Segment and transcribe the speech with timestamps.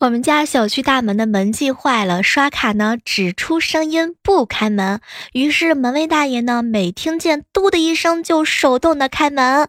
[0.00, 4.98] 我们家小区大门的门禁坏了，刷卡呢只出声音不开门，
[5.34, 9.68] 于是门卫大爷呢每听见“嘟”的一声就手动的开门。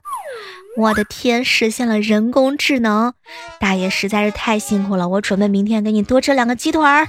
[0.78, 3.12] 我的天，实现了人工智能，
[3.60, 7.06] 大爷实在是太辛苦了，我准备明天给你多吃两个鸡腿儿。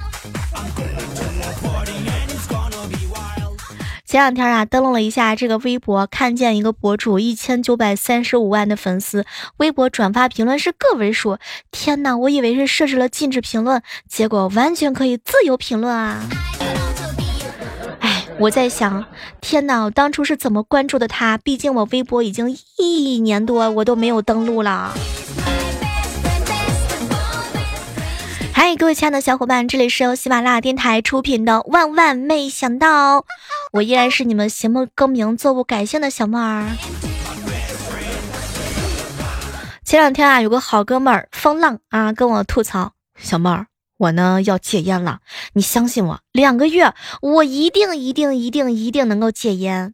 [4.13, 9.25] 前两天啊，登录了一下这个微博，看见一个博主一千九百三十五万的粉丝，
[9.57, 11.39] 微博转发评论是个位数。
[11.71, 16.29] 天哪，我以为是设置了禁止评论，结果完全可以自由评论啊！
[18.01, 19.03] 哎，我在想，
[19.41, 21.39] 天哪，我当初是怎么关注的他？
[21.39, 24.93] 毕竟我微博已经一年多，我都没有登录了。
[28.65, 33.19] 嗨，各位亲爱的小伙伴，这里是由喜马拉雅电台出品的《万万没想到》，
[33.73, 36.69] 我依然是你们行不更名、坐不改姓的小妹儿。
[39.85, 43.67] 前两天啊，有个好哥们儿风浪啊跟我吐槽：“小妹儿，
[43.99, 45.19] 我呢要戒烟了，
[45.55, 49.93] 你相信我，两个月我一定一定一定一定能够戒烟。”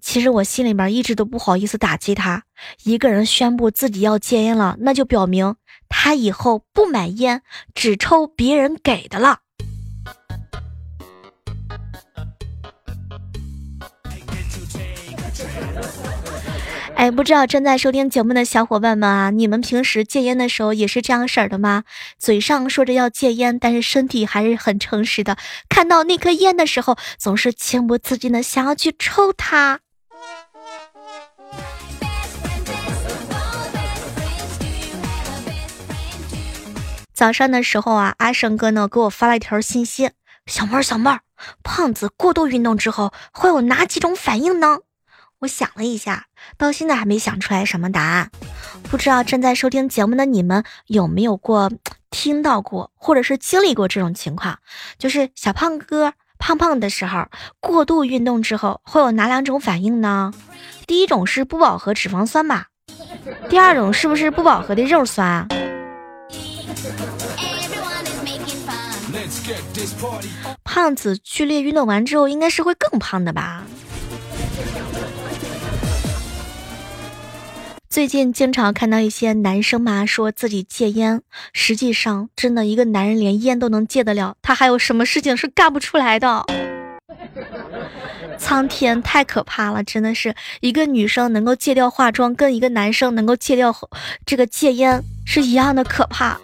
[0.00, 2.44] 其实我心里面一直都不好意思打击他，
[2.84, 5.54] 一个人宣布自己要戒烟了，那就表明。
[5.88, 7.42] 他以后不买烟，
[7.74, 9.40] 只抽别人给的了。
[16.96, 21.82] 哎，不知道正在收听节目的小伙伴们啊，你们平时戒烟的时候也是这样式儿的吗？
[22.18, 25.36] 嘴上说着要戒烟，但是身体还是很诚实的。
[25.68, 29.80] 看到那颗烟的时候，总是情不自禁的想要去抽它。
[37.14, 40.10] 早上的时候啊，阿胜哥呢给我发了一条信息
[40.46, 41.20] ：“小妹儿，小妹儿，
[41.62, 44.78] 胖子过度运动之后会有哪几种反应呢？”
[45.40, 46.26] 我想了一下，
[46.56, 48.32] 到现在还没想出来什么答案。
[48.90, 51.70] 不知道正在收听节目的你们有没有过
[52.10, 54.58] 听到过，或者是经历过这种情况？
[54.98, 57.28] 就是小胖哥胖胖的时候，
[57.60, 60.32] 过度运动之后会有哪两种反应呢？
[60.88, 62.66] 第一种是不饱和脂肪酸吧，
[63.48, 65.46] 第二种是不是不饱和的肉酸啊
[70.64, 73.64] 胖子剧烈运动完之后，应该是会更胖的吧？
[77.88, 81.22] 最近经常看到一些男生嘛，说自己戒烟，
[81.52, 86.44] 实际上真的一个男人连烟都能戒得了，他还有什么事情是干不出来的？
[88.36, 93.72] 苍天太可怕了，真的是一个女生能够戒掉化妆，跟一个男生能够戒掉
[94.26, 96.40] 这个戒烟是一样的可怕。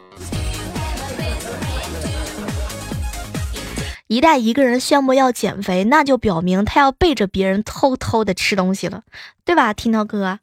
[4.10, 9.04] 一旦一个人宣布要减肥，那就表明他要背着别人偷偷的吃东西了，
[9.44, 10.40] 对吧，听涛哥？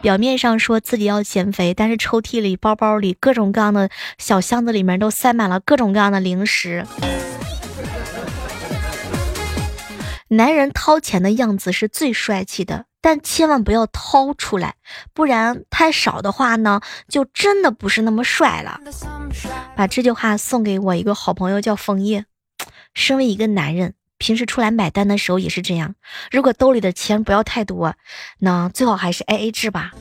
[0.00, 6.84] 表面上说自己要减肥，但是抽屉里、包包里、各种各样的小箱子里面都塞满了各种各样的零食。
[10.26, 12.86] 男人掏钱的样子是最帅气的。
[13.00, 14.74] 但千万不要掏出来，
[15.14, 18.80] 不然太少的话呢，就真的不是那么帅了。
[19.74, 22.26] 把这句话送给我一个好朋友，叫枫叶。
[22.92, 25.94] 身为一个男人，平时出来买单的时候也是这样。
[26.30, 27.94] 如果兜里的钱不要太多，
[28.38, 29.92] 那最好还是 A A 制吧。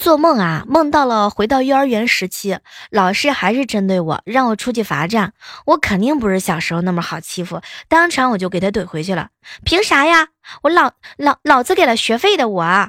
[0.00, 2.58] 做梦啊，梦到了回到幼儿园时期，
[2.90, 5.34] 老师还是针对我，让我出去罚站。
[5.66, 9.28] 我肯定不是小时候那么好欺负，当场我就给他怼回去了。
[9.62, 10.28] 凭啥呀？
[10.62, 12.88] 我老老老子给了学费的我。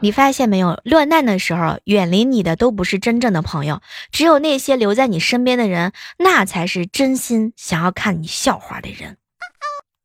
[0.00, 0.80] 你发现没有？
[0.84, 9.18] 落难的时候，远离你的都不是真正的朋友，只有那些留在你身边的人，那才是真心想要看你笑话的人，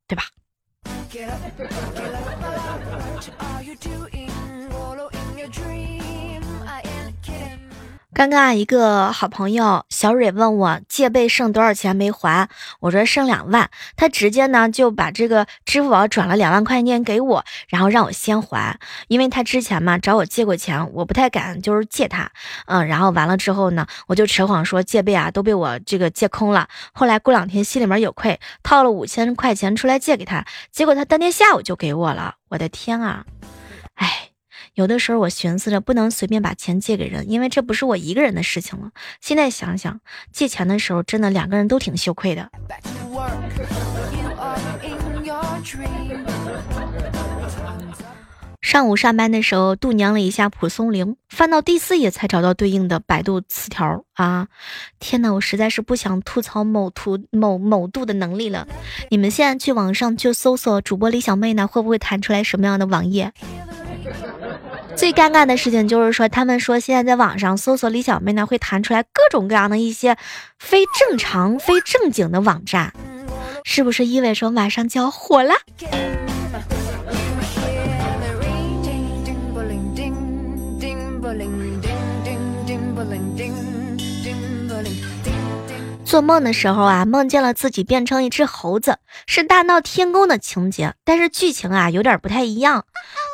[0.10, 0.24] 对吧？
[1.06, 1.40] quieras.
[8.16, 12.48] 刚刚啊，一个好朋友小蕊问我借呗剩多少钱没还，
[12.80, 18.80] 我说剩两万，他直接呢就把这个支付宝转了两万块钱给我，然后让我先还，
[19.10, 22.32] 因为他之前嘛找我借过钱，我不太敢就是借他，
[22.68, 33.26] 嗯，然后完了之后呢，我就扯谎说借呗啊都被我这个借空了，后来过两天心里面有愧，套了五千块钱出来借给他，结果他当天下午就给我了，我的天啊，
[33.96, 34.35] 哎。
[34.76, 38.92] 有的时候我寻思着不能随便把钱借给人，因为这不是我一个人的事情了。
[39.22, 40.02] 现在想想，
[40.34, 42.52] 借钱的时候真的两个人都挺羞愧的。
[48.62, 54.50] 上午上班的时候，度娘了一下蒲松龄，翻到第四页才找到对应的百度词条啊！
[55.00, 58.68] 天呐，我实在是不想吐槽某图某某度的能力了。
[59.10, 63.32] 你们现在去网上去搜索主播李小妹呢，会不会弹出来什么样的网页？
[64.96, 70.16] 最尴尬的事情就是说，他们说现在在网上搜索李小妹呢，会弹出来各种各样的一些
[70.58, 72.94] 非正常、非正经的网站，
[73.66, 75.54] 是不是意味着马上就要火了？
[86.06, 92.86] 做梦的时候啊，梦见了自己变成一只猴子，是大闹天宫的情节，但是剧情啊有点不太一样。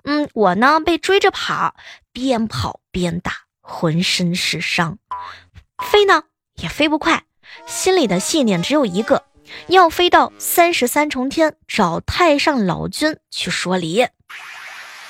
[0.03, 1.75] 嗯，我呢被追着跑，
[2.11, 4.97] 边跑边打，浑身是伤，
[5.91, 6.23] 飞呢
[6.55, 7.23] 也飞不快，
[7.65, 9.25] 心里的信念只有一个，
[9.67, 14.07] 要飞到三十三重天找太上老君去说理。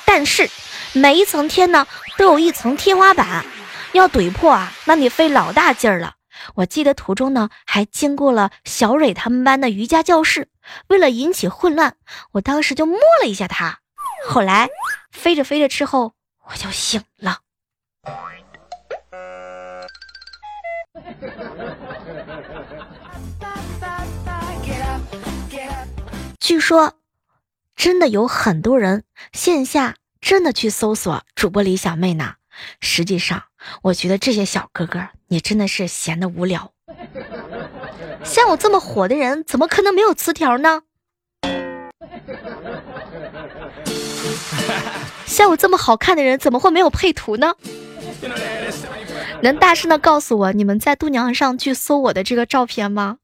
[0.06, 0.50] 但是
[0.94, 1.88] 每一层天呢
[2.18, 3.46] 都有一层天花板，
[3.94, 6.16] 要怼破啊，那得费老大劲儿了。
[6.56, 10.50] 我记得途中呢，还经过了小蕊他们班的瑜伽教室。
[10.88, 11.96] 为了引起混乱，
[12.32, 13.81] 我当时就摸了一下它。
[14.28, 14.70] 后来
[15.12, 16.14] 飞着飞着之后，
[16.46, 17.40] 我就醒了。
[26.40, 26.94] 据说，
[27.76, 32.36] 真的有很多人线下真的去搜索主播李小妹呢。
[32.80, 33.44] 实际上，
[33.84, 36.74] 我觉得这些小哥哥，你真的是闲的无聊。
[38.24, 40.84] 像我这么火的人，怎么可能没有词条呢？
[45.32, 47.54] 像我这么好看的人，怎么会没有配图呢？
[49.42, 53.16] 能大声的告诉我，你们在度娘上去搜我的这个照片吗？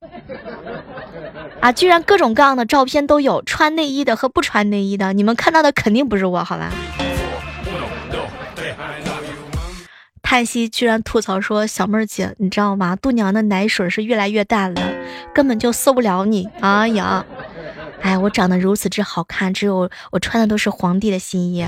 [1.60, 6.72] 啊，居然各种各样的照片都有，穿内衣的和不穿内衣的，你们看到的肯定不是我，好吧？
[10.22, 12.96] 叹息居然吐槽说：“小妹儿姐，你知道吗？
[12.96, 14.82] 度娘的奶水是越来越淡了，
[15.34, 16.48] 根本就搜不了你。
[16.62, 17.26] 哎呀，
[18.02, 21.66] 哎，我长得如此之好看，只有我穿的都是皇帝的新衣。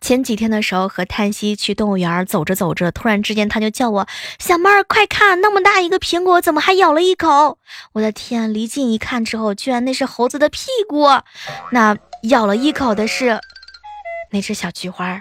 [0.00, 4.06] 前几天的时候和叹息去动物园走着走着，突然之间他就叫我
[4.38, 7.58] 小妹儿，快看，那么大一个苹果，怎么还咬了一口？
[7.92, 8.52] 我的天！
[8.52, 11.06] 离近一看之后，居然那是猴子的屁股，
[11.70, 13.40] 那咬了一口的是。”
[14.32, 15.20] 那只小菊花。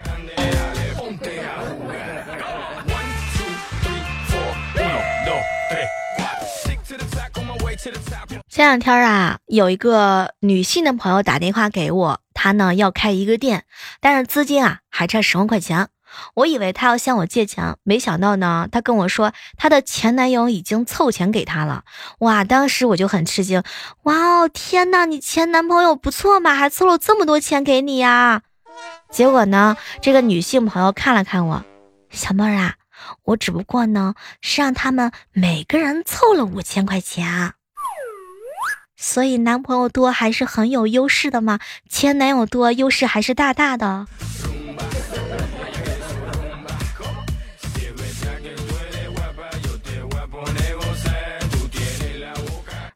[8.50, 13.64] 前两天啊，有一个女性的朋友打电话给我，她呢要开一个店，
[14.00, 15.88] 但是资金啊还差十万块钱。
[16.34, 21.84] 我以为她要向我借钱，没想到呢，她跟我说她的前男友已经凑钱给她了。
[22.20, 23.64] 哇，当时我就很吃惊。
[24.04, 28.42] 哇哦，天呐，你前男朋友不错嘛，还凑了这么多钱给你呀？
[29.10, 29.78] 结果呢？
[30.02, 31.64] 这个女性朋友看了看我，
[32.10, 32.76] 小妹儿啊，
[33.24, 37.54] 我只不过呢是让他们每个人凑了五千块钱，
[39.04, 44.06] 所以男朋友多还是很有优势的嘛，前男友多优势还是大大的。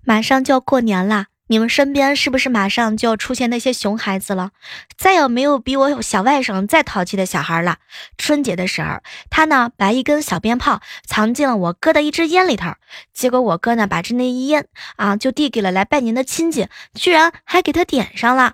[0.04, 1.26] 马上就要过年了。
[1.48, 4.52] 你们身边是不是马上就要出现那些熊孩子了？
[4.98, 7.78] 再也没有比我小外甥再淘气的小孩了。
[8.18, 12.72] 春节的时候，他呢把一根小鞭炮藏进了我哥的一支烟里头，
[13.14, 18.54] 结果我哥呢把这那一烟啊就递给了来拜年的亲戚，居然还给他点上了。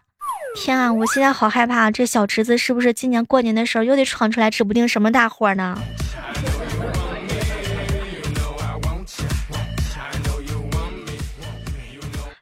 [0.53, 5.81] 天啊，我现在好害怕，这小侄子是不是今年过年的时候又得闯出来指不定什么大祸呢？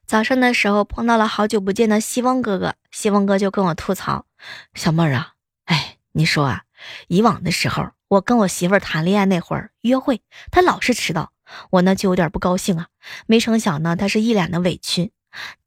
[0.10, 4.26] 早上的时候碰到了好久不见的西风哥哥，西风哥就跟我吐槽
[4.74, 5.34] ：“小妹儿啊，
[5.66, 6.64] 哎，你说啊，
[7.08, 11.32] 以往的时候我跟我媳妇儿谈恋爱那会儿约会，她老是迟到，
[11.70, 12.88] 我呢就有点不高兴啊。
[13.28, 15.12] 没成想呢，她是一脸的委屈。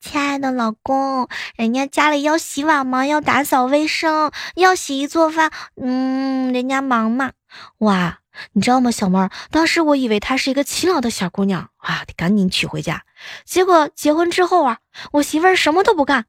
[0.01, 3.07] 亲爱的老公，人家家里要洗碗吗？
[3.07, 5.53] 要打扫卫生，要洗衣做饭。
[5.77, 7.31] 嗯，人家忙嘛。
[7.79, 8.19] 哇，
[8.53, 9.31] 你知道吗，小妹儿？
[9.51, 13.05] 当时我以为她是一个勤劳的小姑娘啊，得赶紧娶回家。
[13.45, 14.79] 结果结婚之后啊，
[15.13, 16.27] 我媳妇儿什么都不干。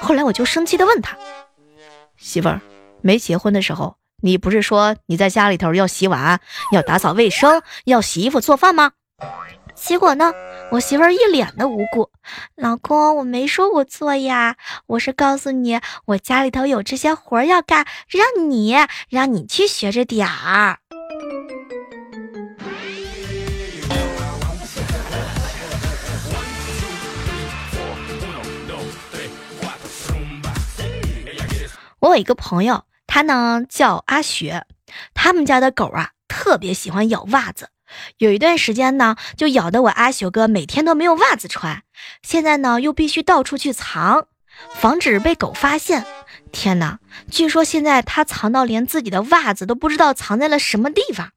[0.00, 1.16] 后来我就生气的问她
[2.16, 2.60] ：“媳妇儿，
[3.02, 6.40] 没结婚的时候，你不是说你在家里头要洗碗、
[6.72, 8.92] 要打扫卫生、要洗衣服做饭吗？”
[9.74, 10.32] 结果呢，
[10.70, 12.08] 我媳妇儿一脸的无辜。
[12.54, 14.56] 老公，我没说我做呀，
[14.86, 18.76] 我是告诉你，我家里头有这些活要干，让你
[19.08, 20.78] 让你去学着点儿。
[32.04, 34.66] 我有一个朋友，他呢叫阿雪，
[35.14, 37.70] 他们家的狗啊特别喜欢咬袜子。
[38.18, 41.82] 有一段时间呢，就咬得我阿雪哥每天都没有袜子穿。
[42.20, 44.26] 现在呢，又必须到处去藏，
[44.74, 46.04] 防止被狗发现。
[46.52, 46.98] 天哪，
[47.30, 51.30] 据说现在他藏到连自己的袜子都不知道藏在了什么地方。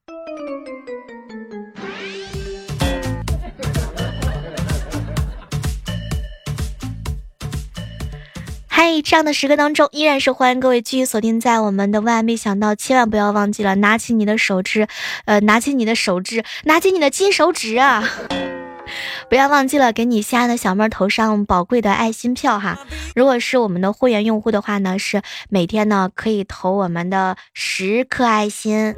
[8.80, 14.86] 嗨，这样的时刻当中，依然是欢迎各位继续锁定在我们的万万没想到，千万不要忘记了拿起你的手指，
[15.24, 18.08] 呃，拿起你的手指，拿起你的金手指啊！
[19.28, 22.78] 不要忘记了给你心爱的小妹儿投上宝贵的爱心票哈。
[23.16, 28.94] 如果是我们的会员用户的话呢，是每天呢可以投我们的十颗爱心。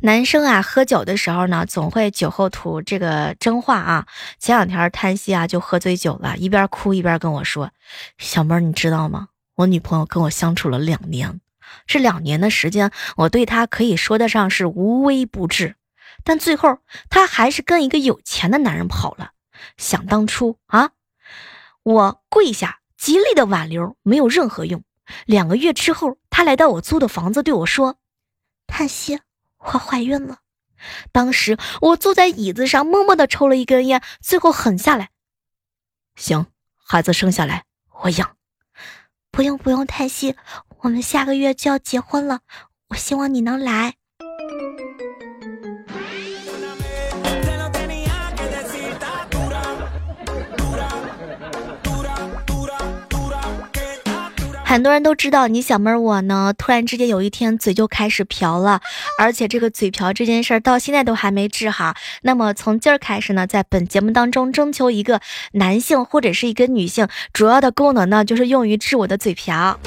[0.00, 4.06] 男生啊，喝酒的时候呢，总会酒后吐这个真话啊。
[4.38, 7.72] 前两天叹息啊，就喝醉酒了，一边哭一边跟我说
[8.16, 9.28] ：“小妹儿，你知道吗？
[9.56, 11.40] 我女朋友跟我相处了两年，
[11.88, 15.74] 这两年的时间，我对她可以说得上是无微不至，
[16.22, 16.78] 但最后
[17.10, 19.32] 她还是跟一个有钱的男人跑了。
[19.76, 20.90] 想当初啊，
[21.82, 24.84] 我跪下极力的挽留，没有任何用。
[25.26, 27.96] 两个月之后，她来到我租的房子，对我说：
[28.68, 29.18] 叹息。”
[29.58, 30.38] 我怀孕了，
[31.12, 35.10] 当时我坐在椅子上，默默的抽了一根烟，最后狠下来。
[36.16, 36.46] 行，
[36.76, 37.64] 孩子生下来
[38.02, 38.36] 我养。
[39.30, 40.34] 不用不用，叹息，
[40.78, 42.40] 我们下个月就要结婚了，
[42.88, 43.97] 我希望你能来。
[54.68, 58.82] 很多人都知道你小妹儿我呢，突然之间有一天嘴就开始瓢了，
[59.18, 61.94] 而且这个嘴瓢这件事儿到现在都还没治好。
[62.20, 65.22] 那么从今儿开始呢，在本节目当中征求一个
[65.52, 69.80] 男性或者是一个女性，主要的功能呢就是用于治我的嘴瓢。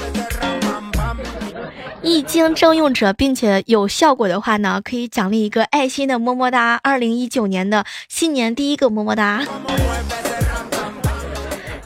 [2.02, 6.80] 一经征用者并且有效果的话呢，可以奖励一个爱心的么么哒。
[6.82, 9.44] 二零一九年的新年第一个么么哒。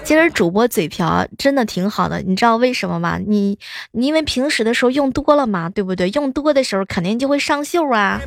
[0.06, 3.18] 其实主播嘴瓢真的挺好的，你知道为什么吗？
[3.18, 3.58] 你
[3.90, 6.08] 你因为平时的时候用多了嘛，对不对？
[6.10, 8.20] 用多的时候肯定就会上锈啊，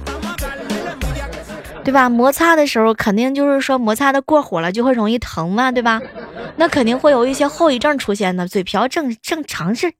[1.86, 2.09] 对吧？
[2.09, 6.01] 摩擦的时候肯定就是说摩擦的过火了，就会容易疼嘛，对吧？
[6.57, 9.93] 那肯定会有一些后遗症出现的，嘴瓢正正常事。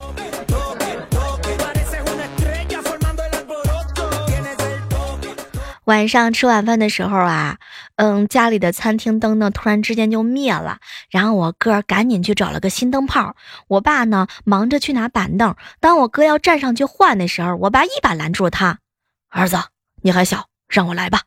[5.86, 7.58] 晚上吃晚饭的时候啊，
[8.02, 10.80] 嗯，家里的餐厅灯呢突然之间就灭了，
[11.12, 13.36] 然后我哥赶紧去找了个新灯泡，
[13.68, 15.54] 我爸呢忙着去拿板凳。
[15.82, 18.80] 当我哥要站上去换的时候，我爸一把拦住了他
[19.28, 19.58] ：“儿子，
[20.02, 21.24] 你还小，让我来吧。”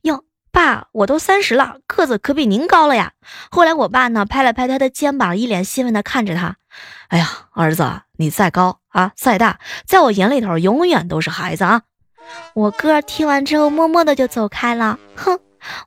[0.00, 3.12] 哟，爸，我都三十了，个子可比您高了呀。
[3.50, 6.56] 后来我爸呢拍了拍他的肩膀，一脸欣慰的看着他
[7.08, 7.86] ：“哎呀，儿子，
[8.16, 11.82] 你再高啊，再大，在我眼里头永远都是孩子啊。”
[12.56, 14.98] 我哥听完之后，默默的就走开了。
[15.14, 15.38] 哼，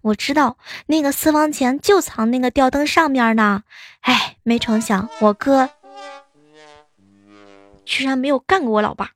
[0.01, 3.63] 我知道那个私房钱就藏那个吊灯上面呢。
[4.01, 5.69] 哎，没成想我哥
[7.85, 9.11] 居然没有干过我老爸。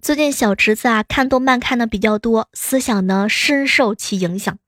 [0.00, 4.58] 最近小侄子啊，看动漫看的比较多，思想呢深受其影响。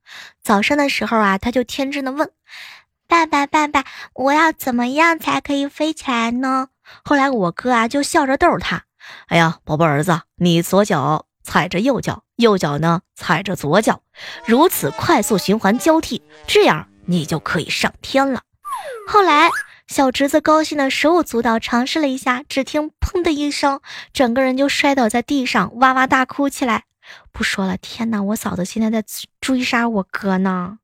[0.41, 2.31] 早上的时候啊，他就天真的问。
[3.09, 6.69] 爸爸，爸爸，我要怎么样才可以飞起来呢？
[7.05, 8.85] 后来我哥啊就笑着逗他
[9.27, 14.03] ：“哎呀，宝贝儿子，你左脚踩着右脚，右脚呢踩着左脚，
[14.47, 18.43] 如此快速循环交替，这样你就可以上天了。”
[19.09, 19.51] 后来
[19.87, 23.81] 小侄子高兴的手舞足蹈，尝试了一下，只听“砰”的一声，
[24.13, 26.85] 整个人就摔倒在地上，哇哇大哭起来。
[27.33, 29.07] 不说了，天哪，我嫂子现在在
[29.41, 30.79] 追杀我哥呢。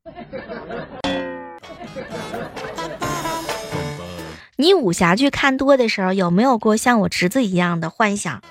[4.60, 8.42] 你武侠剧看多的时候，有没有过像我侄子一样的幻想？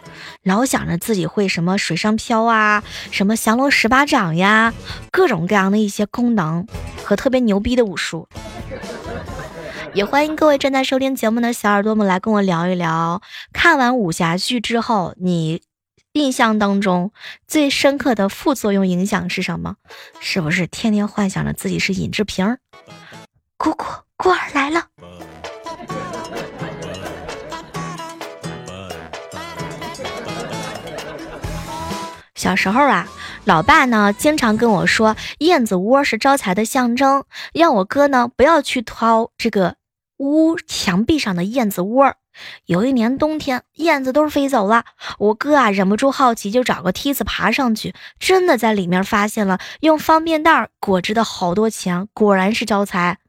[0.42, 4.74] 老想着自己会什么水上漂啊，什么降龙十八掌呀，
[5.12, 6.68] 各种各样的一些功能
[7.04, 8.28] 和特别牛逼的武术。
[9.94, 13.22] 也欢迎各位正在收听节目的小耳朵们来跟我聊一聊，
[13.54, 15.62] 看完武侠剧之后，你
[16.14, 17.12] 印象当中
[17.48, 19.76] 最深刻的副作用影响是什么？
[20.20, 22.58] 是不是天天幻想着自己是尹志平？
[23.58, 23.86] 姑姑，
[24.18, 24.88] 孤儿来了。
[32.50, 33.08] 小时候啊，
[33.46, 39.76] 老爸呢经常跟我说，燕子窝是招财的象征，让我哥呢不要去掏这个
[40.18, 42.16] 屋墙壁上的燕子窝。
[42.66, 44.84] 有一年冬天，燕子都飞走了，
[45.20, 53.20] 我哥啊忍不住好奇，就找个梯子爬上去，真的在里面发现了用方便袋裹着的好多钱，果然是招财。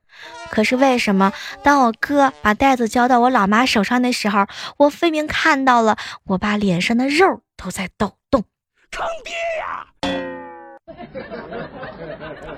[0.51, 4.47] 可是为什么当我哥把袋子交到我老妈手上的时候，
[4.79, 8.45] 我分明看到了我爸脸上的肉都在抖动。
[8.91, 9.87] 坑爹呀！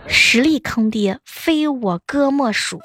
[0.09, 2.81] 实力坑爹，非我哥莫属。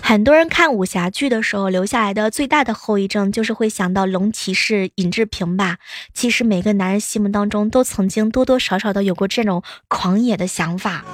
[0.00, 5.78] 很多人看武侠剧的时候，留下来的最大的后遗症就是会想到龙骑士尹志平吧。
[6.12, 11.04] 其实每个男人心目当中都曾经多多少少的有过这种狂野的想法。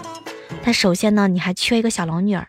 [0.62, 2.46] 但首先呢，你还缺一个小龙女儿。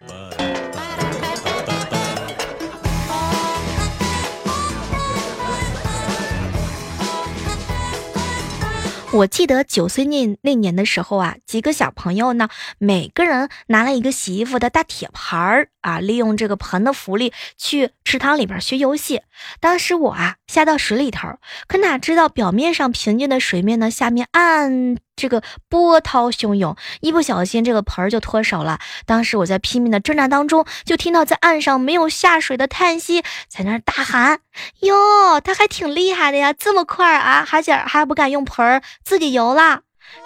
[9.14, 19.22] 我记得九岁那那年的时候啊，几个小朋友呢，每个人拿了一个洗衣服的大铁盘儿啊，利用这个盆的浮力去池塘里边学游戏。
[19.60, 21.28] 当时我啊下到水里头，
[21.68, 24.98] 可哪知道表面上平静的水面呢，下面暗。
[25.16, 28.80] 这个波涛汹涌，一不小心这个盆儿就脱手了。
[29.06, 34.40] 当时我在拼命的挣扎当中，就听到在岸上没有下水的叹息，在那大喊
[34.82, 39.82] ：“哟，他还挺厉害的呀，这么快啊，还想还不敢用盆儿自己游了。”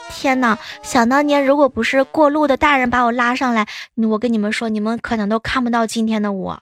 [0.09, 0.57] 天哪！
[0.83, 3.65] 想当年，如果不是过路的大人把我拉上来，
[3.95, 6.61] 我跟你们说，你们可能都看不到今天的我。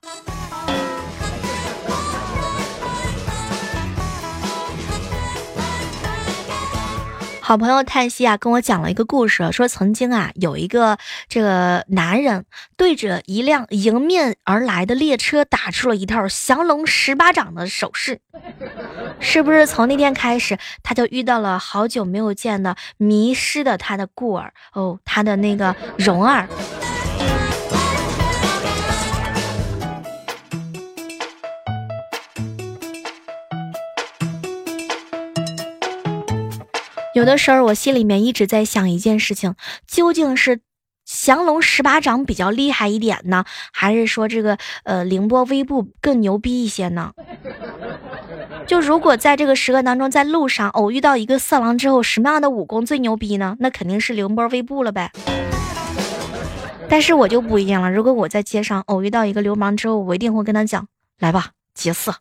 [7.45, 10.97] 好朋友叹息啊，跟我讲了一个故事，说曾经啊，有一个
[11.27, 12.45] 这个男人
[12.77, 18.21] 对着一辆迎面而来的列车打出了一套降龙十八掌的手势，
[19.19, 26.47] 是不是从那天开始，他就遇到了好久没有见的迷失的他的故儿哦，他的那个蓉儿。
[37.13, 39.55] 有的时候，我心里面一直在想一件事情：
[39.87, 40.61] 究竟是
[41.05, 47.11] 降龙十八掌比较厉害一点呢，还是说这个呃凌波微步更牛逼一些呢？
[48.65, 53.55] 就如果在这个时刻当中，在路上偶遇到一个色狼之后，什么样的武功最牛逼呢？
[53.59, 55.11] 那肯定是凌波微步了呗。
[56.89, 60.87] 但是我就不一样了，如果我在街上偶遇到一个流氓之后，我一定会跟他讲：
[61.19, 62.15] 来吧，劫色。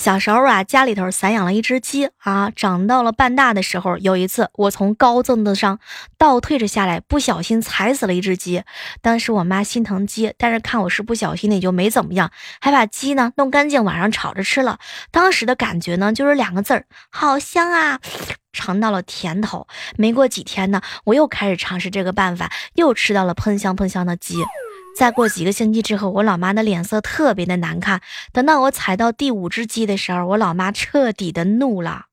[0.00, 5.78] 小时候啊，家里头散养了一只鸡啊，长到了半大的时候，有一次我从高凳子上
[6.16, 8.64] 倒退着下来，不小心踩死了一只鸡。
[9.02, 12.30] 当时我妈心疼鸡，但是看我是不小心的，也就没怎么样，
[12.62, 14.78] 还把鸡呢弄干净，晚上炒着吃了。
[15.10, 18.00] 当时的感觉呢，就是两个字儿，好香啊，
[18.54, 19.66] 尝到了甜头。
[19.98, 24.36] 没过几天呢，我又开始尝试这个办法，又吃到了喷香喷香的鸡。
[24.96, 28.02] 再过几个星期之后，我老妈的脸色特别的难看。
[28.32, 32.06] 等到我踩到第五只鸡的时候，我老妈彻底的怒了。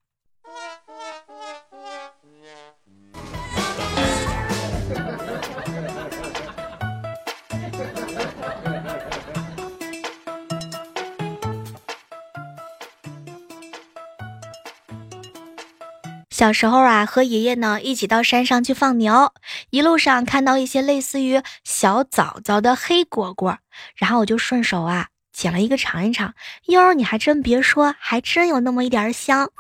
[16.29, 19.33] 小时候啊，和爷爷呢一起到山上去放牛，
[19.77, 23.59] 一路上看到一些类似于小枣枣的黑果果，
[23.95, 26.33] 然后我就顺手啊捡了一个尝一尝。
[26.65, 29.51] 哟，你还真别说，还真有那么一点香。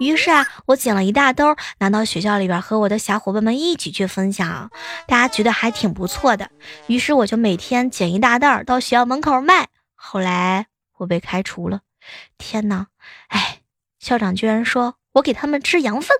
[0.00, 4.72] 于是啊，我捡了一大兜，拿到学校里边和我的小伙伴们一起去分享，
[5.06, 6.50] 大家觉得还挺不错的。
[6.88, 9.68] 于是我就每天捡一大袋到学校门口卖。
[9.94, 11.82] 后来我被开除了，
[12.38, 12.88] 天哪！
[13.28, 13.60] 哎，
[14.00, 14.96] 校长居然说。
[15.14, 16.16] 我给他们吃羊粪。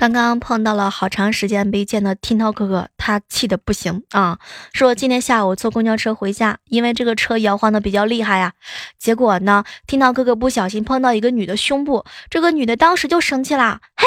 [0.00, 4.38] 刚刚碰到了好长时间没见的听涛哥哥，他气的不行啊，
[4.72, 8.54] 说今天下午坐公交车回家，因为这个车摇晃的比较厉害呀。
[8.98, 14.06] 结果呢，听涛哥哥不小心碰到一个女的胸部，这个女的当时就生气啦，嘿，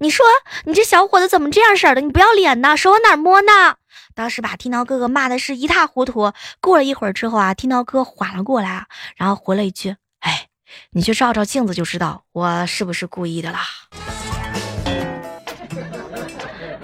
[0.00, 0.26] 你说
[0.66, 2.02] 你这小伙子怎么这样式的？
[2.02, 3.76] 你不要脸呐，手往哪儿摸呢？
[4.14, 6.34] 当时把听涛哥哥骂的是一塌糊涂。
[6.60, 8.84] 过了一会儿之后啊，听涛哥缓了过来，
[9.16, 10.48] 然后回了一句，哎，
[10.90, 13.60] 你去照照镜子就知道我是不是故意的啦。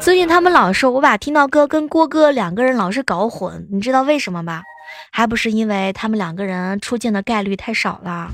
[0.07, 4.63] 最近他们老说我把听到哥跟郭哥两个人老是搞混，你知道为什么吧？
[5.11, 8.31] 还不是因为他们两个人出镜的概率太少了。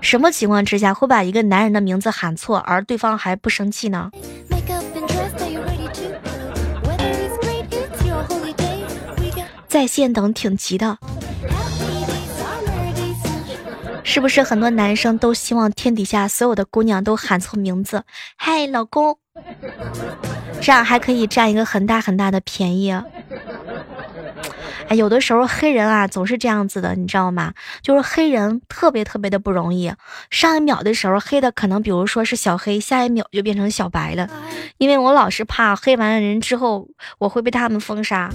[0.00, 4.10] 什么情况之下会把一个男人的名字喊错，而对方还不生气呢？
[9.68, 10.98] 在线等挺急的。
[14.10, 18.02] 是不是很多男生都希望天底下所有的姑娘都喊错名字？
[18.36, 19.16] 嗨，老公，
[20.60, 22.90] 这样还可以占一个很大很大的便宜。
[24.88, 27.54] 哎，有的时候黑人啊总是这样子的，你知道吗？
[27.82, 29.92] 就是黑人特别特别的不容易，
[30.28, 34.28] 上一秒的时候黑的可能比如说是小黑，下一秒就变成小白了。
[34.78, 38.28] 因为我老是怕黑完了人之后，我会被他们封杀。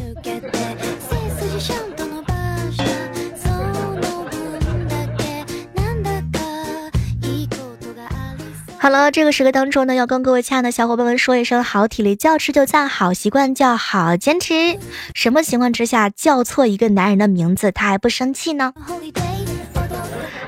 [8.85, 14.77] 好了，这个时刻当中呢，要跟各位亲爱的小伙伴们说一声：好体力叫吃就赞，好习惯叫好坚持。
[15.15, 18.75] 什么情况之下叫错一个男人的名字，他还不生气呢？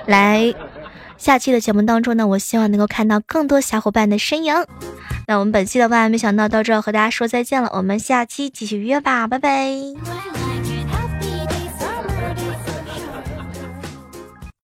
[0.05, 0.53] 来，
[1.17, 4.53] 下期的节目当中呢，我希望能够看到更多小伙伴的身影。
[5.25, 9.71] 那我们本期的万万没想到到这和大家说再见了，我们下期继续约吧，拜拜。